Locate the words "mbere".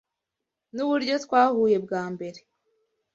2.13-2.39